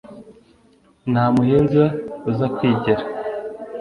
nta 1.11 1.25
muhinza 1.33 1.83
uzakwigera, 2.29 3.03